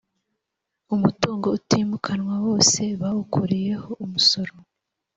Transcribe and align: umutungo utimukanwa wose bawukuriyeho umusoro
umutungo 0.95 1.45
utimukanwa 1.57 2.35
wose 2.45 2.81
bawukuriyeho 3.01 3.89
umusoro 4.05 4.53